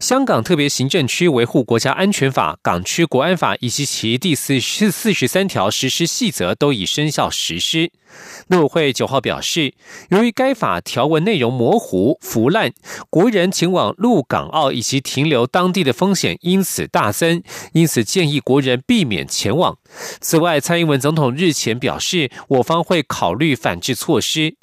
[0.00, 7.90] 香港特别行政区维护国家安全法、港区国安法以及其第四十四十三条实施细则都已生效实施。
[8.48, 9.74] 陆委会九号表示，
[10.08, 12.72] 由于该法条文内容模糊、腐烂，
[13.10, 19.76] 国人前往陆港澳以及停留当地的风险因此大增，因此建议国人避免前往。
[20.20, 24.56] 此外，蔡英文总统日前表示，我方会考虑反制措施。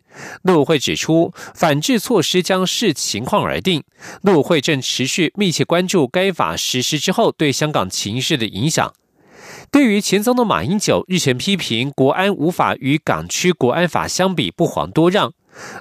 [0.43, 3.83] 陆委会指出，反制措施将视情况而定。
[4.21, 8.93] 陆委会正持续密切关注该法实施之后对香港情势的影响。
[9.71, 15.33] 对于前总统马英九日前批评国安无法与港区国安法相比不遑多让，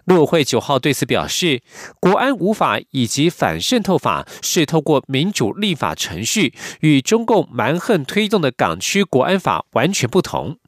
[0.06, 1.62] 陆委会九号对此表示，
[2.00, 10.58] 国安无法以及反渗透法是透过民主立法程序，与中共蛮横推动的港区国安法完全不同。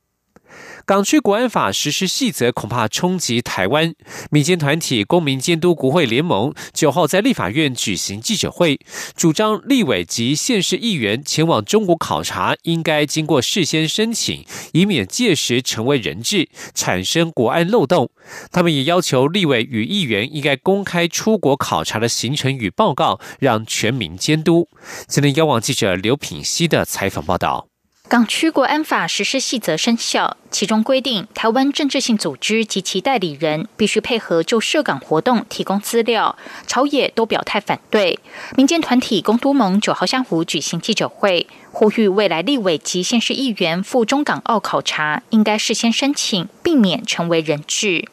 [0.87, 3.93] 港区国安法实施细则恐怕冲击台湾。
[4.31, 8.79] 民间团体公民监督国会联盟九号在立法院举行记者会，
[9.17, 18.09] 主张立委及县市议员前往中国考察应该经过事先申请，以免届时成为人质，产生国安漏洞。
[18.53, 24.69] 他们也要求立委与议员应该公开出国考察的行程与报告，让全民监督。
[25.09, 27.67] 今天央网记者刘品熙的采访报道。
[28.09, 36.39] 港区国安法实施细则生效，其中规定，台湾政治性组织及其代理人必须配合就涉港活动提供资料。
[36.69, 38.21] 朝野都表态反对。
[38.57, 48.05] 民间团体公都盟九号下午举行记者会，呼吁未来立委及县市议员赴中港澳考察，应该事先申请，避免成为人质。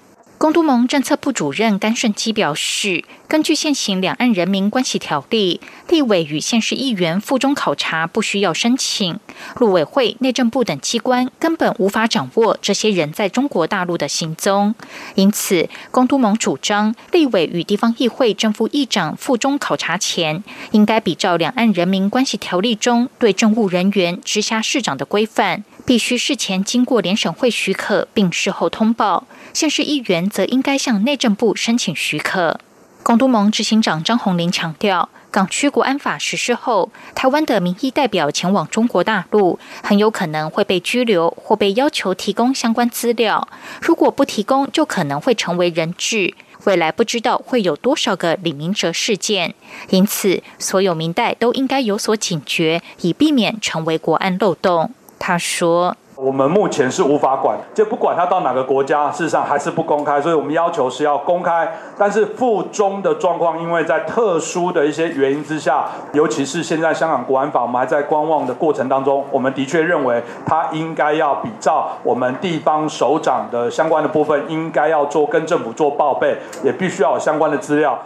[0.44, 9.18] 公都盟政策部主任甘顺基表示，根据现行两岸人民关系条例，立委与县市议员附中考察不需要申请，
[9.56, 14.76] 陆委会、内政部等机关根本无法掌握这些人在中国大陆的行踪。
[15.16, 25.64] 因此，公都盟主张，立委与地方议会正副议长附中考察前，应该比照两岸人民关系条例中对政务人员直辖市长的规范。
[25.86, 29.26] 必须事前经过联审会许可，并事后通报。
[29.54, 32.60] 县市议员则应该向内政部申请许可。
[33.04, 43.46] 公都盟执行长张宏林强调，港区国安法实施后，台湾的民意代表前往中国大陆，很有可能会被拘留或被要求提供相关资料。
[43.82, 46.34] 如果不提供，就可能会成为人质。
[46.64, 49.54] 未来不知道会有多少个李明哲事件，
[49.90, 54.94] 因此所有民代都应该有所警觉，以避免成为国安漏洞。
[55.26, 60.20] 他说：“我们目前是无法管，就不管他到哪个国家，事实上还是不公开。
[60.20, 61.66] 所以我们要求是要公开。
[61.98, 69.24] 但是附中的状况，因为在特殊的一些原因之下，尤其是现在香港国安法，我们还在观望的过程当中。
[69.32, 77.98] 我们的确认为，他应该要比照我们地方首长的相关的部分，应该要做跟政府做报备，也必须要有相关的资料。”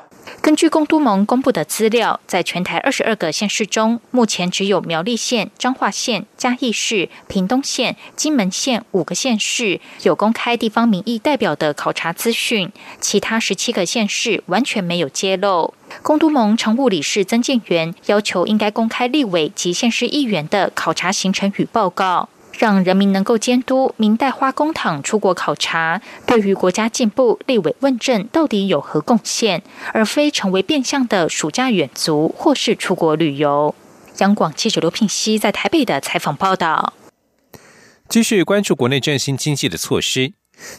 [0.41, 12.71] 根据公都盟公布的资料，在全台二十二个县市中，目前只有苗栗县、彰化县、嘉义市、屏东县、金门县五个县市有公开地方民意代表的考察资讯，
[13.01, 15.73] 其他十七个县市完全没有揭露。
[16.01, 22.29] 公都盟常务理事曾建元要求，应该公开立委及县市议员的考察行程与报告。
[22.57, 29.61] 让人民能够监督明代花工堂出国考察，对于国家进步、立委问政到底有何贡献，
[29.93, 33.75] 而非成为变相的暑假远足或是出国旅游。
[34.17, 36.93] 央广记者刘聘熙在台北的采访报道。
[38.09, 40.33] 继续关注国内振兴经济的措施。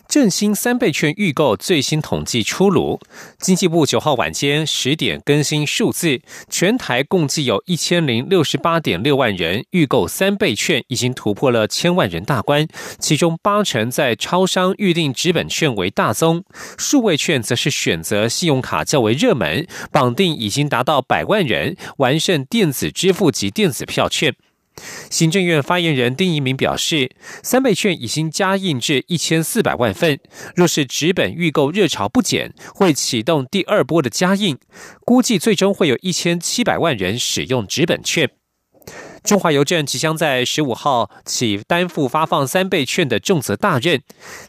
[0.09, 2.99] 振兴三倍券预购最新统计出炉，
[3.39, 12.67] 经济部九号晚间十点更新数字，全台共计有一千零六十八点六万人预购三倍券，已经突破了千万人大关。
[12.99, 16.45] 其中八成在超商预定纸本券为大宗，
[16.77, 24.35] 数位券则是选择信用卡较为热门，绑定已经达到百万人，完胜电子支付及电子票券。
[25.11, 27.11] 行政院发言人丁一明表示，
[27.43, 30.19] 三倍券已经加印至一千四百万份，
[30.55, 34.59] 若是纸本预购热潮不减，会启动第二波的加印，
[35.05, 38.31] 估计最终会有一千七百万人使用纸本券。
[39.29, 44.01] 中华邮政即将在十五号起担负发放三倍券的重责大任。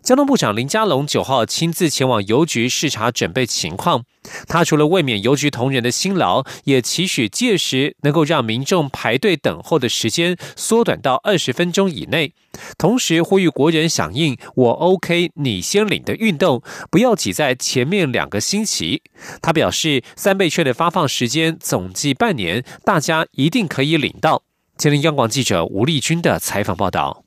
[0.01, 4.05] 交通部长林佳龙九号亲自前往邮局视察准备情况。
[4.47, 12.31] 他除了未免邮局同仁的辛劳，也期许届时能够让民众排队等候的时间缩短到二十分钟以内。
[12.77, 19.01] 同时呼吁国人响应“我 OK，你先领”的运动，不要挤在前面两个星期。
[19.41, 24.43] 他表示，三倍券的发放时间总计半年，大家一定可以领到。
[24.79, 27.25] 吉林央广记者吴丽君的采访报道。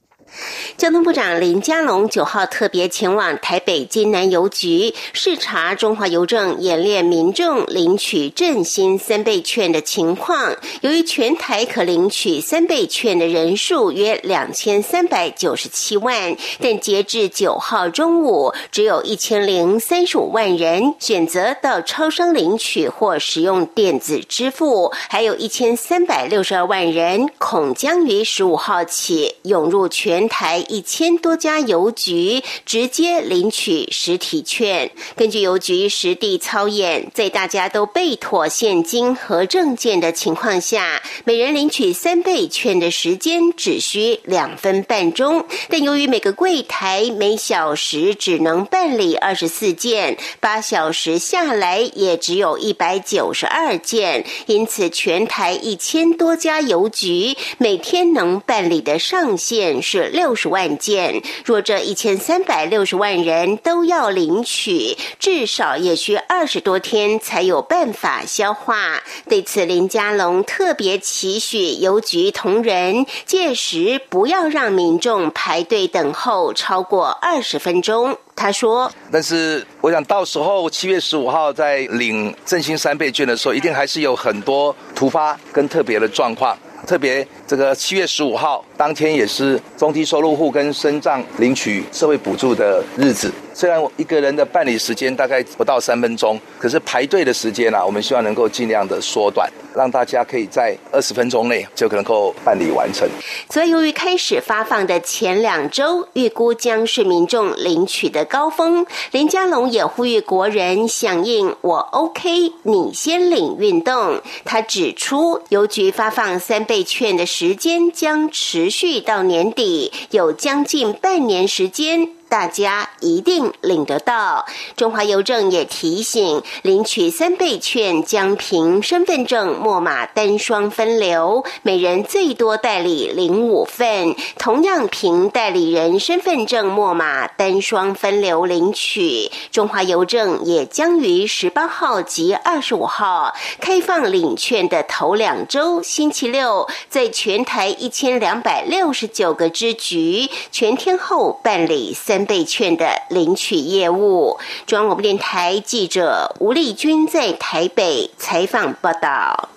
[0.79, 10.56] 交通部长林佳龙九号特别前往台北金南邮局视察中华邮政演练民众领取振兴三倍券的情况。
[10.81, 30.21] 由于全台可领取三倍券的人数约两千三百九十七万，但截至九号中午，只有一千零三十五万人选择到超商领取或使用电子支付，还有一千三百六十二万人恐将于十五号起涌入全。
[30.28, 34.90] 台一千多家邮局直接领取实体券。
[35.16, 45.44] 根据邮局实地操演，在大家都备妥现金和证件的情况下，每人领取三倍券的时间只需两分半钟。
[45.69, 60.12] 但由于每个柜台每小时只能办理二十四件，八小时下来也只有一百九十二件，因此全台一千多家邮局每天能办理的上限是。
[60.12, 69.03] 六十万件，若这一千三百六十万人都要领取，至少也需二十多天才有办法消化。
[69.29, 78.17] 对此，林佳龙特别期许邮局同仁，届时不要让民众排队等候超过二十分钟。
[78.35, 86.56] 他说：“但是我想到时候七月十五号在领振兴三倍券的时候，一定还是有很多突发跟特别的状况，
[86.87, 93.31] 特别。”这个七月十五号当天也是中低收入户跟身障领取社会补助的日子。
[93.52, 99.46] 虽然我一个人的办理时间大概不到三分钟，可是排队的时间啊，我们希望能够尽量的缩短，
[99.76, 103.06] 让大家可以在二十分钟内就可能够办理完成。
[103.50, 108.86] 所以，由于开始发放的前两周，预估将是民众领取的高峰。
[109.10, 114.22] 林佳龙也呼吁国人响应“我 OK，你先领”运动。
[114.44, 117.42] 他指出，邮局发放三倍券的时。
[117.42, 122.08] 时间将持续到年底，有将近半年时间。
[122.32, 124.46] 大家一定领得到。
[124.75, 134.17] 中华邮政也提醒，领取三倍券将凭身份证末码单双分流，每人最多代理领五份。
[134.38, 139.31] 同样凭代理人身份证末码单双分流领取。
[139.50, 152.21] 中华邮政也将于十八号及二十五号开放领券的头两周，星期六在全台一千两百六十九个支局全天候办理三。
[152.24, 159.48] 备券的领取业务，中央广播电台记者吴丽君在台北采访报道。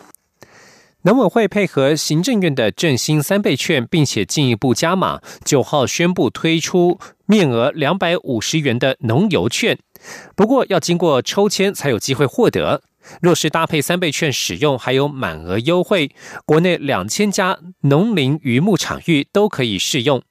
[1.04, 9.78] 农委会配合行政院的振兴三倍券，并且进一步加码，九号宣布推出面额两百五十元的农油券，
[10.36, 12.82] 不过要经过抽签才有机会获得。
[13.22, 16.10] 若是搭配三倍券使用，还有满额优惠，
[16.44, 20.24] 国内两千家农林渔牧场域都可以适用。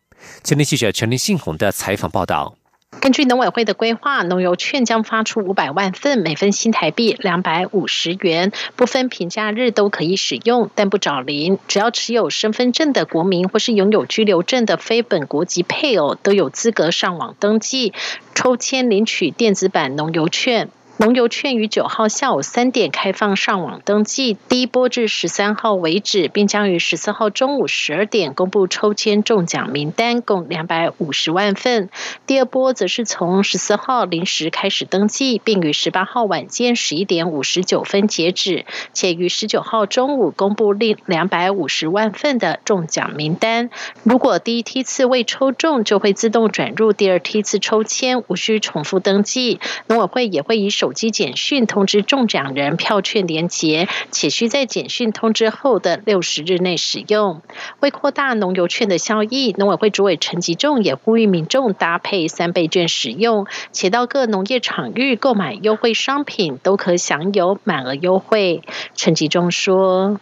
[0.43, 2.57] 前天记者陈林信宏的采访报道：
[3.01, 11.59] 根据农委会的规划，农油券将发出五百万份，每份新台币两百五十元，不分平假日都可以使用，但不找零。
[11.67, 17.93] 只要持有身份证的国民或是拥有居留证的非本国籍配偶，都有资格上网登记
[18.35, 20.71] 抽签领取电子版农油券。
[20.97, 31.91] 农游券于九号下午三点开放上网登记，第一波至十三号为止，并将于十四号中午十二点公布抽签中奖名单，共两百五十万份。
[32.29, 43.69] 第二波则是从十四号零时开始登记，并于十八号晚间十一点五十九分截止，且于十九号中午公布另两百五十万份的中奖名单。
[44.05, 49.59] 如果第一梯次未抽中，就会自动转入第二梯次抽签，无需重复登记。
[49.89, 57.41] 农委会也会以手手机简讯通知中奖人票券连结，且需在简讯通知后的六十日内使用。
[57.81, 68.63] 为扩大农油券的效益，农委会主委陈吉仲也呼吁民众搭配三倍券使用，且到各农业场域购买优惠商品都可享有满额优惠。
[68.95, 70.21] 陈吉仲说。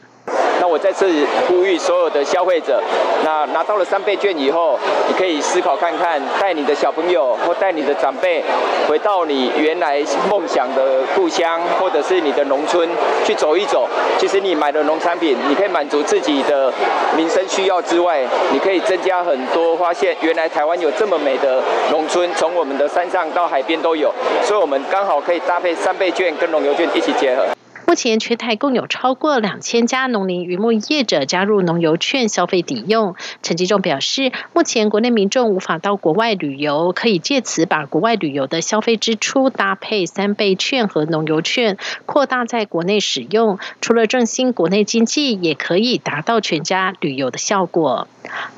[0.73, 1.07] 我再次
[1.47, 2.83] 呼吁所有的消费者，
[3.27, 8.43] 那拿到了三倍券以后，你可以思考看看，带你的小朋友或带你的长辈
[8.89, 12.89] 回到你原来梦想的故乡，或者是你的农村
[13.23, 13.87] 去走一走。
[14.17, 16.73] 其实你买的农产品，你可以满足自己的
[17.15, 24.11] 民生需要之外，你可以增加很多，发现原来台湾有这么美的农村，从我们的山上到海边都有，
[24.43, 27.45] 所以我们刚好可以搭配三倍券跟农游券一起结合。
[27.93, 33.17] 目前全台共有超过两千家农林渔牧业者加入农游券消费抵用。
[33.43, 43.59] 陈吉仲表示，目前国内民众无法到国外旅游，可以借此把国外旅游的消费支出搭配三倍券和农游券，扩大在国内使用。
[43.83, 48.09] 除了振兴国内经济，也可以达到全家旅游的效果。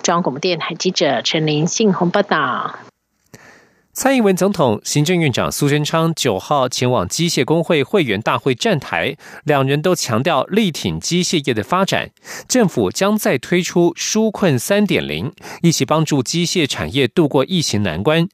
[0.05, 2.76] 中央广播电台记者陈林信宏报道。
[3.94, 12.10] 蔡英文总统、行政院长苏贞昌九号前往机械工会会员大会站台，两人都强调力挺机械业的发展。
[12.48, 15.32] 政府将再推出纾困三点零，
[15.62, 18.28] 一起帮助机械产业度过疫情难关。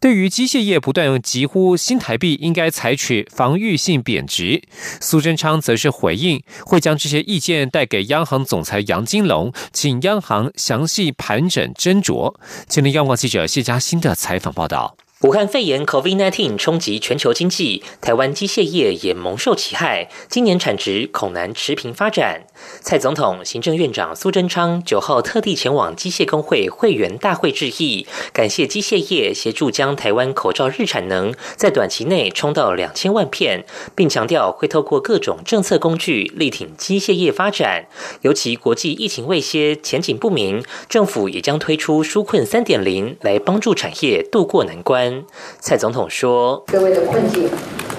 [0.00, 4.62] 对于机械业不断疾呼新台币应该采取防御性贬值，
[5.00, 12.34] 苏贞昌则是回应会将这些意见带给央行总裁杨金龙，请央行详细盘整斟酌。
[12.66, 14.96] 今天央广记者谢嘉欣的采访报道。
[15.24, 22.44] 武汉肺炎 （COVID-19） 冲击全球经济，台湾机械业也蒙受其害，今年产值恐难持平发展。
[22.82, 33.64] 蔡总统、行政院长苏贞昌九号特地前往机械工会会员大会致意，感谢机械业协助将台湾口罩日产能在短期内冲到两千万片，
[33.94, 37.86] 并强调会透过各种政策工具力挺机械业发展。
[38.20, 45.13] 尤其国际疫情未歇、前景不明，政府也将推出纾困三点零来帮助产业渡过难关。
[45.60, 47.48] 蔡总统说：“各位的困境，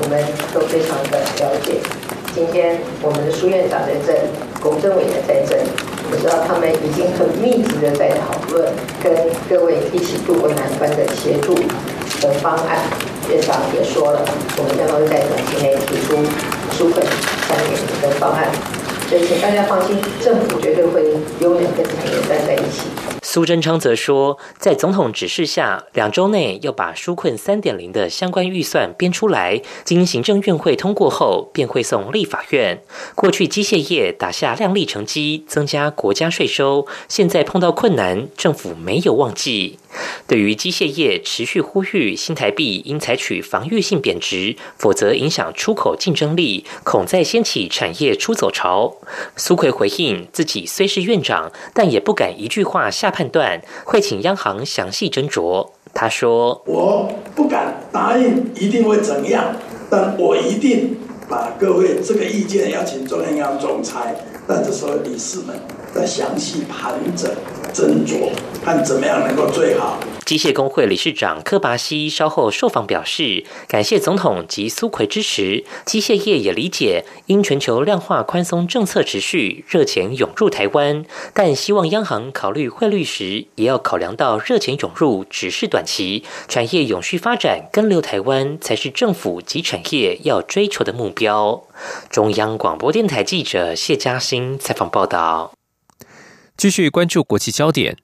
[0.02, 1.80] 我们都非常的了解。
[2.34, 4.14] 今天我们的苏院长在这，
[4.62, 5.64] 龚政委也在这，
[6.12, 8.68] 我知道他们已经很密集的在讨论，
[9.02, 9.14] 跟
[9.50, 11.56] 各位一起度过难关的协助
[12.22, 12.84] 的方案。
[13.30, 14.22] 院长也说了，
[14.58, 16.14] 我们将会在短期内提出
[16.78, 17.02] 纾困
[17.48, 18.52] 三点零的方案，
[19.10, 21.02] 所以请大家放心，政府绝对会
[21.40, 22.88] 永远跟产业站在一起。”
[23.36, 32.82] 苏贞昌则说，在总统指示下，两周内要把纾困三点零的相关预算编出来，经行政院会通过后，便会送立法院。
[33.14, 39.80] 过去机械业打下亮丽成绩，增加国家税收，现在碰到困难，政府没有忘记。
[40.28, 48.96] 对于机械业持续呼吁新台币应采取防御性贬值，否则影响出口竞争力，恐再掀起产业出走潮。
[49.36, 55.70] 苏奎回应，自己虽是院长，但也不敢一句话下判断，会请央行详细斟酌。
[55.94, 59.56] 他说：“我不敢答应一定会怎样，
[59.90, 60.98] 但我一定
[61.30, 64.16] 把各位这个意见要请中央总裁，
[64.46, 65.56] 但这时候理事们
[65.94, 67.32] 再详细盘整。”
[67.76, 68.32] 斟酌
[68.64, 70.00] 看怎么样能够最好。
[70.26, 91.62] 机械工会理事长柯拔西稍后受访表示，感谢总统及苏奎支持，机械业也理解，因全球量化宽松政策持续，热钱涌入台湾，但希望央行考虑汇率时，也要考量到热钱涌入只是短期，产业永续发展跟留台湾才是政府及产业要追求的目标。
[92.10, 95.52] 中央广播电台记者谢嘉欣采访报道。
[96.58, 97.98] 继续关注国际焦点，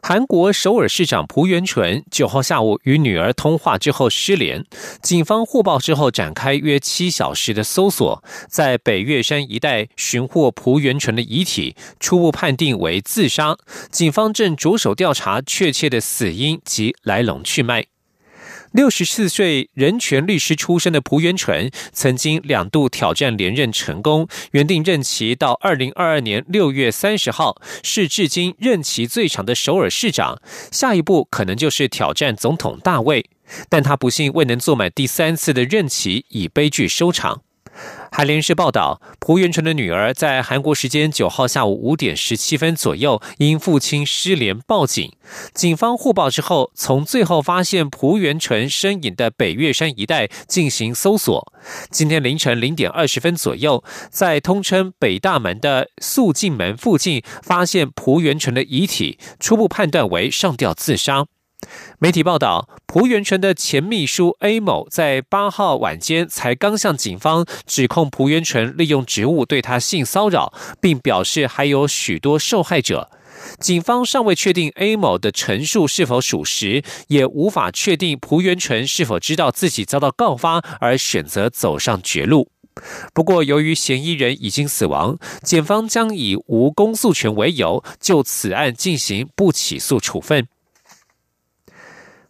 [0.00, 4.64] 韩国首尔市长朴元淳九号下午与女儿通话之后失联，
[5.02, 13.56] 警方获报之后展开约七小时的搜索，在北岳山一带寻获朴元淳的遗体，初步判定为自杀，
[13.90, 17.86] 警方正着手调查确切的死因及来龙去脉。
[18.72, 30.40] 六十四岁人权律师出身的朴元淳，曾经两度挑战连任成功，原定任期到二零二二年六月三十号，是至今任期最长的首尔市长。
[30.70, 33.28] 下一步可能就是挑战总统大位，
[33.68, 37.42] 但他不幸未能坐满第三次的任期，以悲剧收场。
[38.14, 45.10] 海联社报道，朴元淳的女儿在韩国时间九号下午五点十七分左右，因父亲失联报警。
[45.54, 51.52] 警方获报之后，从最后发现朴元淳身影的北岳山一带进行搜索。
[51.90, 61.24] 今天凌晨零点二十分左右，在通称北大门的肃静门附近，发现朴元淳的遗体，初步判断为上吊自杀。
[61.98, 73.08] 媒体报道，朴元淳的前秘书 A 某在八号晚间才刚向警方指控朴元淳利用职务对他性骚扰，并表示还有许多受害者。
[73.60, 82.48] 警方尚未确定 A 某的陈述是否属实，也无法确定朴元淳是否知道自己遭到告发而选择走上绝路。
[83.14, 90.48] 不过，由于嫌疑人已经死亡，检方将以无公诉权为由，就此案进行不起诉处分。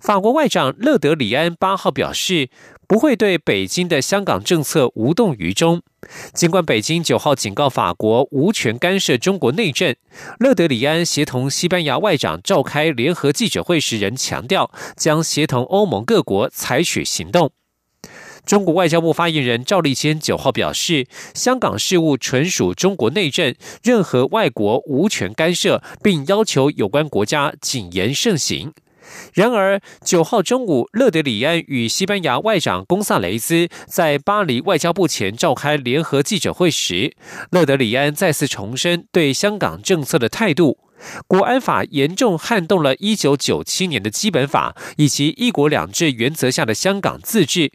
[0.03, 2.51] 法国外长勒德里安八号表示，
[2.89, 5.81] 不会对北京的香港政策无动于衷。
[6.35, 9.95] 尽管北京九号警告法国无权干涉中国内政，
[10.41, 17.53] 勒德里安协同西班牙外长召开联合记者会时，仍强调将协同欧盟各国采取行动。
[18.45, 23.55] 中国外交部发言人赵立坚九号表示，香港事务纯属中国内政，
[23.85, 28.73] 任何外国无权干涉，并要求有关国家谨言慎行。
[29.35, 37.15] 然而，九号中午，勒德里安与西班牙外长贡萨雷兹在巴黎外交部前召开联合记者会时，
[37.51, 40.79] 勒德里安再次重申对香港政策的态度。
[41.27, 47.73] 国安法严重撼动了1997年的基本法以及一国两制原则下的香港自治。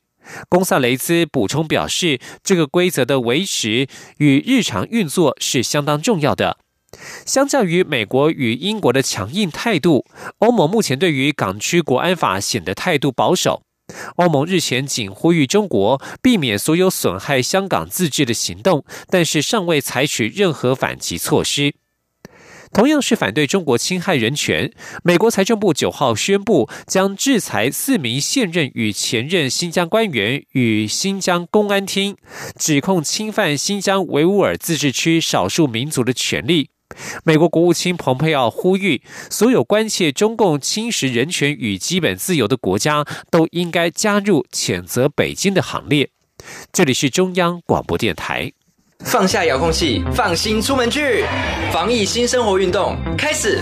[0.47, 6.57] 贡萨雷兹补充表示，这个规则的维持与日常运作是相当重要的。
[7.25, 10.05] 相较于美国与英国的强硬态度，
[10.39, 13.63] 欧盟目前对于港区国安法显得态度保守。
[14.17, 21.75] 欧盟日前仅呼吁中国避免所有损害香港自治的行动，但是尚未采取任何反击措施。
[22.73, 32.17] 同样是反对中国侵害人权，美国财政部九号宣布将制裁四名现任与前任新疆官员与新疆公安厅，
[32.59, 36.71] 指控侵犯新疆维吾尔自治区少数民族的权利。
[37.23, 46.09] 美国国务卿蓬佩奥呼吁，所有关切中共侵蚀人权与基本自由的国家都应该加入谴责北京的行列。
[46.71, 48.51] 这里是中央广播电台。
[49.05, 51.23] 放下遥控器，放心出门去，
[51.71, 53.61] 防疫新生活运动开始。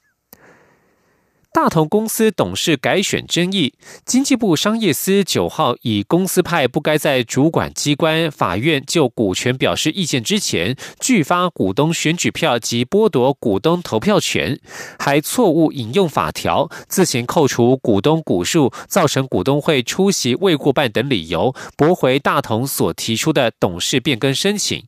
[1.53, 3.73] 大同公司董事改选争议，
[4.05, 14.57] 经济部商业司九号以公司派不该在主管机关法院就股权表示意见之前拒发股东选举票及剥夺股东投票权，
[14.97, 24.85] 还错误引用法条，自行扣除股东股数，造成股东会出席未过半等理由，驳回大同所提出的董事变更申请。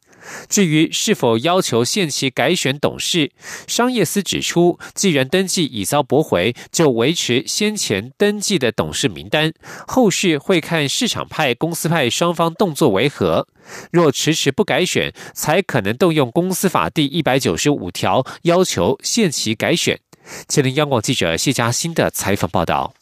[0.49, 3.31] 至于是否要求限期改选董事，
[3.67, 9.53] 商业司指出，既然登记已遭驳回，就维持先前登记的董事名单，
[9.87, 13.47] 后续会看市场派、公司派双方动作为何。
[13.91, 19.99] 若迟迟不改选，才可能动用公司法第一百九十五条，要求限期改选。
[20.47, 22.93] 前林央广记者谢嘉欣的采访报道。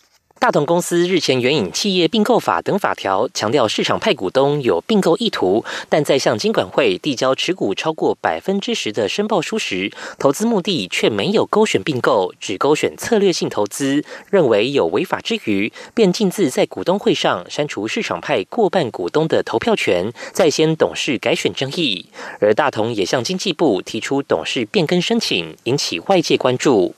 [0.42, 22.08] 大同公司日前援引企业并购法等法条，强调市场派股东有并购意图，但在向金管会递交持股超过百分之十的申报书时，投资目的却没有勾选并购，只勾选策略性投资，认为有违法之余，便径自在股东会上删除市场派过半股东的投票权，再先董事改选争议。
[22.40, 26.96] 而大同也向经济部提出董事变更申请，引起外界关注。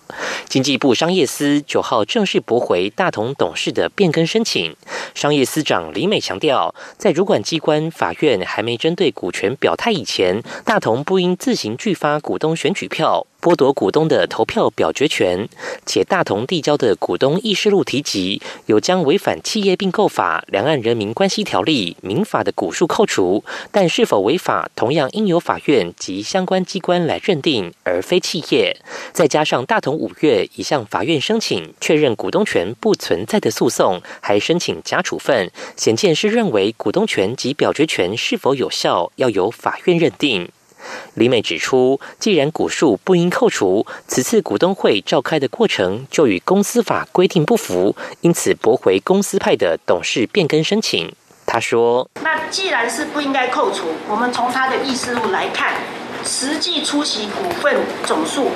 [0.48, 3.33] 经济部商业司九号正式驳回大同。
[3.36, 4.76] 董事的变更申请，
[5.14, 13.26] 商业司长李美强调，在主管机关法院还没针对股权表态以前，大同不应自行拒发股东选举票。
[13.44, 15.50] 剥夺股东的投票表决权，
[15.86, 28.78] 且大同递交的股东议事录提及有将违反企业并购法、两岸人民关系条例、民法的股数扣除，但是否违法，同样应由法院及相关机关来认定，而非企业。
[29.12, 40.50] 再加上大同五月已向法院申请确认股东权不存在的诉讼，还申请假处分，显见是认为股东权及表决权是否有效，要由法院认定。
[41.16, 51.14] 李美指出，既然股数不应扣除，此次股东会召开的过程就与公司法规定不符，因此驳回公司派的董事变更申请。
[51.46, 55.74] 他说：“那既然是不应该扣除，我们从他的议事录来看，
[56.26, 58.52] 实际出席股份总数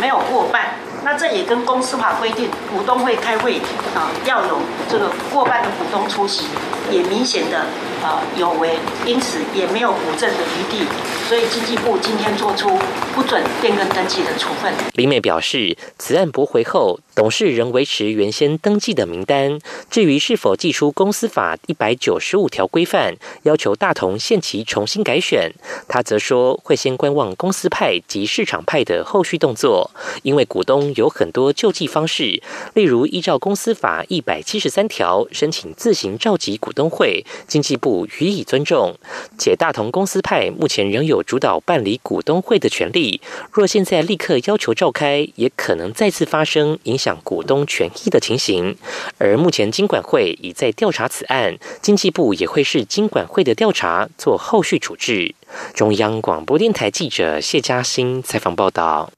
[0.00, 0.74] 没有过半，
[1.04, 3.58] 那这也跟公司法规定，股东会开会
[3.94, 4.58] 啊要有
[4.90, 6.46] 这个过半的股东出席，
[6.90, 7.64] 也明显的
[8.06, 10.86] 呃有违，因此也没有补正的余地，
[11.28, 12.78] 所以经济部今天做出
[13.12, 14.72] 不准变更登记的处分。
[14.94, 17.00] 林美表示，此案驳回后。
[17.16, 19.58] 董事仍维持原先登记的名单。
[19.90, 23.14] 至于是否寄出公司法一百九十五条规范，
[23.44, 25.50] 要求大同限期重新改选，
[25.88, 29.90] 他则说会先观望公司派及市场派的后续动作，
[30.24, 32.42] 因为股东有很多救济方式，
[32.74, 38.98] 例如依照公司法一百七十三条申请自行召集股东会，经济部予以尊重。
[39.38, 43.20] 且大同公司派目前仍有主导办理股东会的权利，
[43.52, 47.06] 若现在立刻要求召开，也可能再次发生影响。
[47.22, 48.76] 股东权益的情形，
[49.18, 55.34] 而目前金管会已在调查此案，经济部也会视金管会的调查做后续处置。
[55.74, 59.10] 中央广播电台记者谢嘉欣采访报道。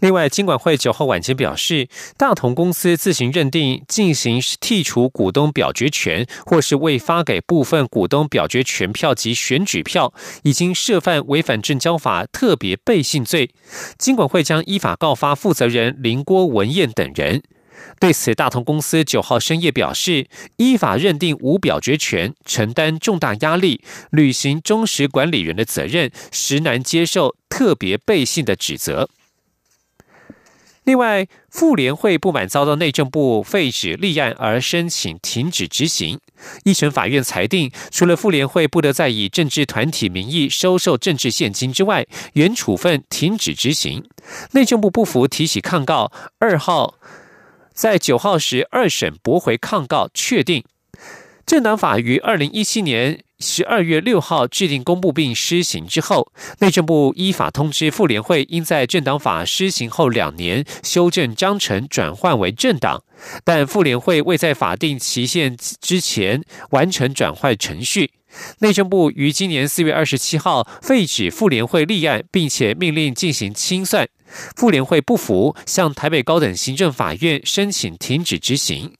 [0.00, 13.50] 另外，金管会九号晚间表示，大同公司自行认定进行剔除股东表决权，或是未发给部分股东表决权票及选举票，已经涉犯违反证交法特别背信罪。
[13.96, 17.42] 金管会将依法告发负责人林郭文燕等人。
[17.98, 20.26] 对此，大同公司九号深夜表示，
[20.58, 23.80] 依法认定无表决权，承担重大压力，
[24.10, 29.08] 履行忠实管理人的责任，实难接受特别背信的指责。
[30.86, 36.20] 另外，妇联会不满遭到内政部废止立案而申请停止执行。
[36.62, 44.08] 一审法院裁定，除了妇联会不得再以政治团体名义收受政治现金之外，原处分停止执行。
[44.52, 46.12] 内政部不服，提起抗告。
[46.38, 46.94] 二号
[47.74, 50.62] 在九号时二审驳回抗告，确定
[51.46, 53.20] 政党法于二零一七年。
[53.38, 63.04] 十二月六号制定公布并施行之后，内政部依法通知妇联会，应在政党法施行后两年修正章程转换为政党，
[63.44, 68.12] 但妇联会未在法定期限之前完成转换程序。
[68.60, 74.08] 内政部于今年四月二十七号废止妇联会立案，并且命令进行清算。
[74.56, 78.94] 妇联会不服，向台北高等行政法院申请停止执行。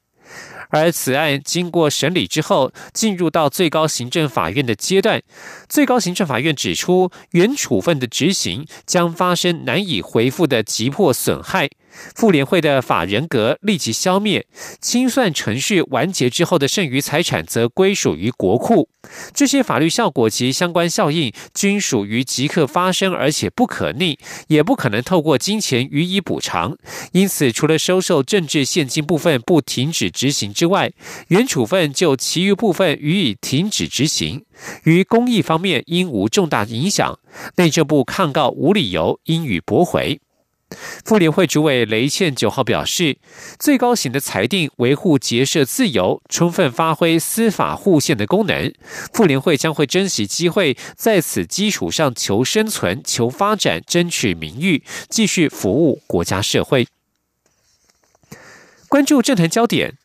[0.71, 5.23] 而此案经过审理之后，进入到最高行政法院的阶段。
[5.69, 11.69] 最高行政法院指出，原处分的执行将发生难以回复的急迫损害。
[12.15, 14.47] 妇联会的法人格立即消灭，
[14.81, 18.89] 清算程序完结之后的剩余财产则归属于国库。
[19.33, 26.77] 这些法律效果及相关效应均属于即刻发生，而且不可逆，也不可能透过金钱予以补偿。
[27.13, 30.93] 因此，除了收受政治现金部分不停止执行之外，
[31.29, 34.45] 原处分就其余部分予以停止执行。
[34.85, 37.19] 于公益方面应无重大影响。
[37.57, 40.21] 内政部抗告无理由，应予驳回。
[41.05, 43.19] 妇联会主委雷倩九号表示，
[43.59, 48.73] 最高刑的裁定维护结社自由，充分发挥司法互宪的功能。
[49.13, 56.89] 妇联会将会珍惜机会，在此基础上求生存、求发展、争取名誉，继续服务国家社会。
[58.89, 59.97] 关注政坛焦点。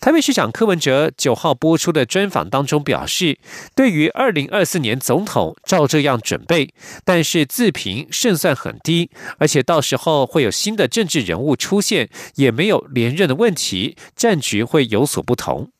[0.00, 3.38] 台北市长柯文哲九号播出的专访当中表示，
[3.74, 6.72] 对于二零二四年总统照这样准备，
[7.04, 15.70] 但是自评胜算很低，而且到时候会有新的政治人物出现，也没有连任的问题，战局会有所不同。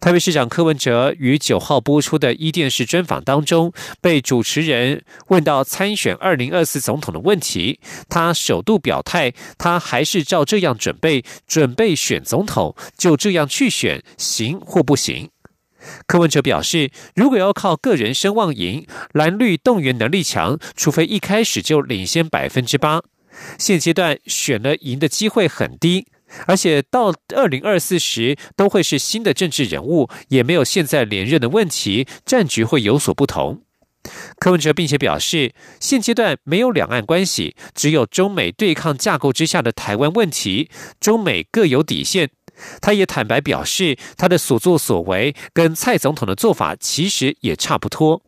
[0.00, 15.28] 台北市长柯文哲于九号播出的一电视专访当中，被主持人问到参选二零二四总统的问题，他首度表态，他还是照这样准备，准备选总统，就这样去选，行或不行？
[16.06, 23.02] 柯文哲表示，如果要靠个人声望赢，蓝绿动员能力强，除非一开始就领先百分之八，
[23.58, 26.06] 现阶段选了赢的机会很低。
[26.46, 33.62] 而且到二零二四时都会是新的政治人物，也没有现在连任的问题，战局会有所不同。
[34.38, 42.30] 柯文哲并且表示，现阶段没有两岸关系，只有中美对抗架构之下的台湾问题，中美各有底线。
[42.80, 48.22] 他也坦白表示，他的所作所为跟蔡总统的做法其实也差不多。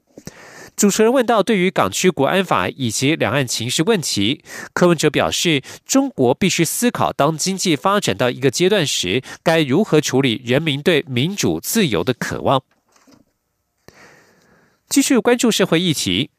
[0.74, 12.62] 主持人问到对于港区国安法以及两岸情势问题，柯文哲表示，中国必须思考，当经济发展到一个阶段时，该如何处理人民对民主自由的渴望。
[14.88, 16.30] 继续关注社会议题。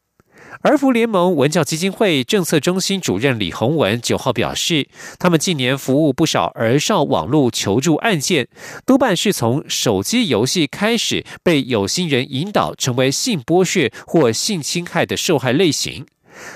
[0.61, 4.87] 儿福联盟文教基金会政策中心主任李宏文九号表示，
[5.19, 8.47] 他们近年服务不少儿少网络求助案件，
[8.85, 16.05] 多半是从手机游戏开始被有心人引导成为性剥削或性侵害的受害类型。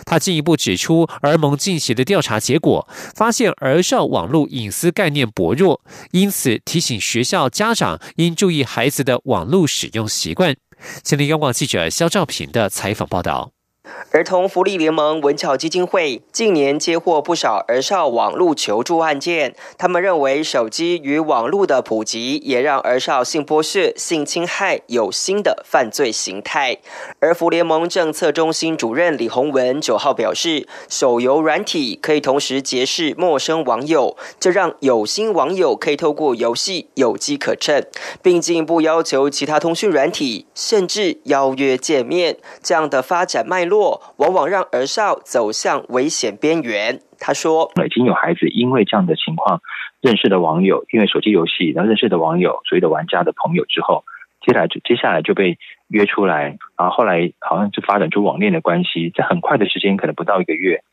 [0.05, 5.81] 他进一步指出，儿盟进行的调查结果发现，儿少网络隐私概念薄弱，
[6.11, 10.55] 因此提醒学校家长应注意孩子的网络使用习惯。
[11.03, 13.56] 前天，央广记者肖兆平的采访报道。
[14.11, 26.77] 儿童福利联盟文巧基金会近年接获不少儿少网络求助案件，他们认为手机与网络的普及也让儿少性剥削、性侵害有新的犯罪形态。
[27.19, 37.83] 儿福联盟政策中心主任李宏文九号表示，手游软体可以同时结识陌生网友，这让有心网友可以透过游戏有机可乘，
[38.21, 42.37] 并进一步要求其他通讯软体甚至邀约见面。
[42.63, 43.76] 这样的发展脉络。
[44.17, 46.99] 往往让儿少走向危险边缘。
[47.19, 49.61] 他说：“已经有孩子因为这样的情况
[50.01, 54.03] 认识的网友，因为手机游戏然后认识的网友，所谓的玩家的朋友之后，
[54.45, 60.83] 接下来就接下来就被约出来，然后后来好像就发展出网恋的关系，在很快的时间，可能不到一个月，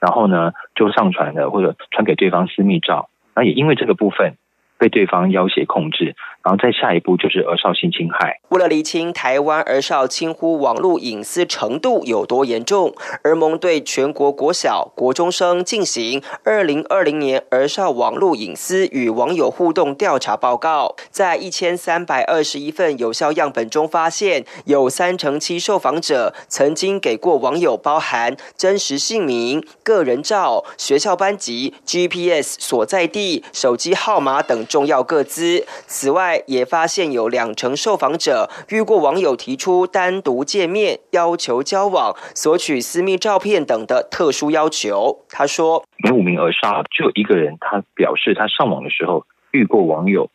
[0.00, 4.34] 然后呢就上传了或者传给对方私密照，那也因为这个部分。”
[4.76, 8.38] 被对方要挟控制，然后再下一步就是儿少性侵害。
[8.50, 34.64] 为了厘清台湾儿少轻忽网络隐私程度有多严重，儿盟对全国国小、国中生进行二零二零年儿少网络隐私与网友互动调查报告，在一千三百二十一份有效样本中发现，有三成七受访者曾经给过网友包含真实姓名、个人照、学校班级、GPS 所在地、手机号码等。
[34.74, 35.64] 重要个资。
[35.86, 45.24] 此外，也发现有两成受访者遇过网友提出单独见面、要求交往、索取私密照片等的特殊要求。
[45.28, 50.30] 他说：“每五名而杀就一个人，他表示他上网的时候遇过网友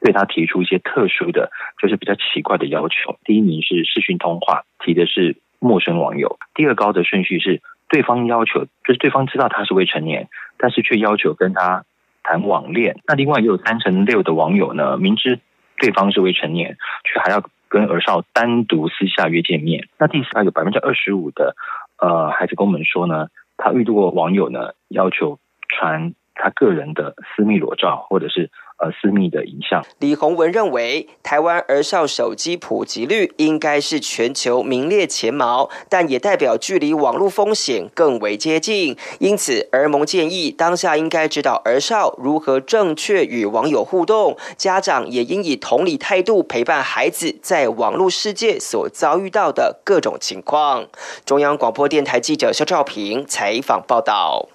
[0.00, 3.16] 对他提出一些特殊的，就是比较奇怪的要求。
[3.24, 11.84] 第一名是视讯通话，提的是陌生网友；第二高的顺序是对方要求，就是对方知道他是未成年，但是却要求跟他。”
[12.28, 15.40] 谈网恋，那另外也有三成六的网友呢，明知
[15.78, 19.88] 对方是未成年，却还要跟儿少单独私下约见面。
[19.98, 21.56] 那第三还有百分之二十五的
[21.96, 25.38] 呃孩子跟我们说呢，他遇到过网友呢要求
[25.70, 28.50] 传他个人的私密裸照，或者是。
[28.80, 29.84] 呃，私密的影像。
[29.98, 38.96] 李宏文认为，台湾儿少手机普及率应该是全球名列前茅，但也代表距离网络风险更为接近。
[39.18, 50.86] 因此，儿盟建议当下应该指导儿少如何正确与网友互动，家长也应以同理态度陪伴孩子在网络世界所遭遇到的各种情况。
[51.24, 54.48] 中央广播电台记者肖兆平采访报道。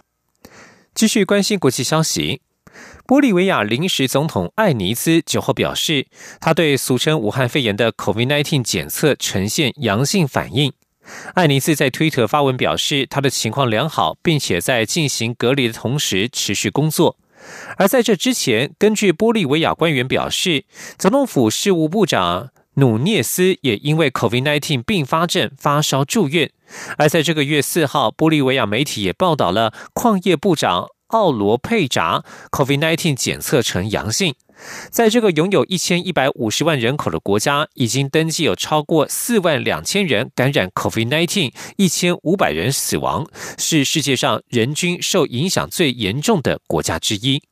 [0.95, 2.39] 继续关心国际消息。
[3.05, 6.07] 玻利维亚临时总统艾尼兹九号表示，
[6.39, 10.71] 他对俗称武汉肺炎的 COVID-19 检测呈现阳性反应。
[11.33, 17.17] 艾尼兹在推特发文表示，他的情况良好，并且在进行隔离的同时持续工作。
[17.75, 20.63] 而在这之前，根据玻利维亚官员表示，
[20.97, 26.49] 总统府事务部长努涅斯也因为 COVID-19 并发症发烧住院。
[26.97, 30.87] 而在这个月四号，玻利维亚媒体也报道了矿业部长。
[31.13, 34.33] 奥罗佩扎 COVID-19 检测呈阳性，
[34.89, 43.27] 在这个拥有一千一百五十万人口的国家，已经登记有超过四万两千人感染 COVID-19，一千五百人死亡，
[43.59, 47.43] 是世界上人均受影响最严重的国家之一。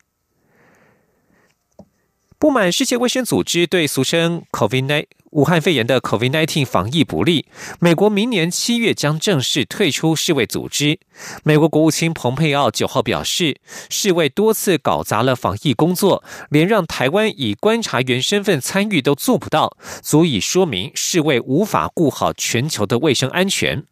[2.41, 7.45] 不满世界卫生组织对俗称 COVID-19 武汉肺炎的 COVID-19 防疫不力，
[7.79, 10.99] 美国明年七月将正式退出世卫组织。
[11.43, 13.57] 美国国务卿蓬佩奥九号表示，
[13.91, 23.85] 世卫多次搞砸了防疫工作，连让台湾以观察员身份参与都做不到，足以说明世卫无法顾好全球的卫生安全。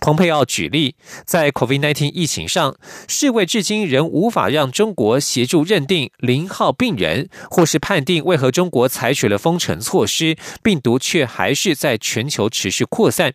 [0.00, 2.76] 蓬佩奥举例，在 COVID-19 疫情上，
[3.08, 13.34] 世卫至今仍无法让中国协助认定零号病人，或是判定为何中国采取了封城措施，病毒却还是在全球持续扩散。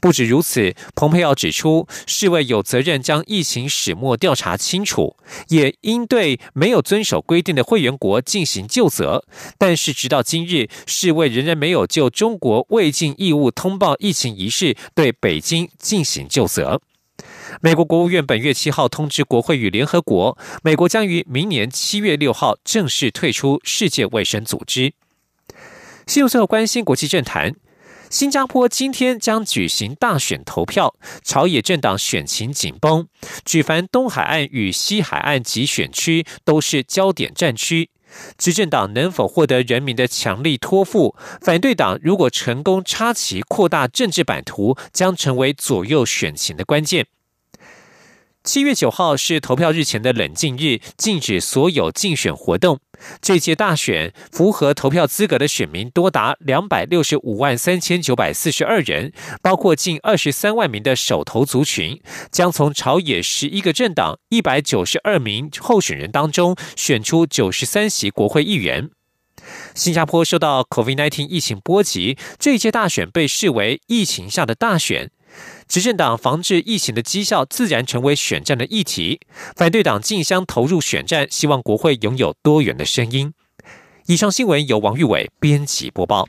[0.00, 5.16] 不止如此，蓬佩奥指出，世卫有责任将疫情始末调查清楚，
[5.48, 9.24] 也应对没有遵守规定的会员国进行就责。
[9.56, 16.80] 但是，直到今日，世卫仍然没有就中国未尽义务通报疫情一事对北京进行就责。
[17.60, 24.92] 美国国务院本月七号通知国会与联合国，美国将于明年七月六号正式退出世界卫生组织。
[26.06, 27.54] 新闻最后关心国际政坛。
[28.10, 33.06] 新加坡今天将举行大选投票，朝野政党选情紧绷，
[33.44, 37.90] 举凡东海岸与西海岸及选区都是焦点战区。
[38.38, 41.14] 执政党能否获得人民的强力托付？
[41.42, 47.06] 反对党如果成功插旗扩大政治版图，将成为左右选情的关键。
[48.48, 52.80] 七月九号是投票日前的冷静日，禁止所有竞选活动。
[53.20, 62.00] 这届大选符合投票资格的选民多达两百六十五万三千九百四十二人，包括近二十三万名的手投族群，
[62.32, 68.88] 将从朝野十一个政党一百九十二名候选人当中选出九十三席国会议员。
[69.74, 75.10] 新加坡受到 COVID-19 疫情波及，这届大选被视为疫情下的大选。
[75.68, 79.20] 执政党防治疫情的绩效自然成为选战的议题，
[79.54, 83.34] 反对党竞相投入选战，希望国会拥有多元的声音。
[84.06, 86.26] 以上新闻由王玉伟编辑播报。